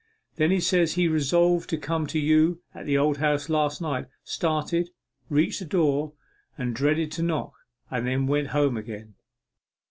Then 0.37 0.49
he 0.49 0.59
says 0.59 0.93
he 0.93 1.07
resolved 1.07 1.69
to 1.69 1.77
come 1.77 2.07
to 2.07 2.17
you 2.17 2.63
at 2.73 2.87
the 2.87 2.97
Old 2.97 3.17
House 3.17 3.49
last 3.49 3.79
night 3.83 4.07
started, 4.23 4.89
reached 5.29 5.59
the 5.59 5.65
door, 5.65 6.13
and 6.57 6.75
dreaded 6.75 7.11
to 7.11 7.21
knock 7.21 7.53
and 7.91 8.07
then 8.07 8.25
went 8.25 8.47
home 8.47 8.77
again. 8.77 9.13